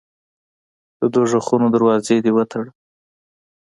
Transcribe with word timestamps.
د 0.99 1.01
دوږخونو 1.13 1.67
دروازې 1.75 2.17
دي 2.23 2.31
وتړه. 2.33 2.69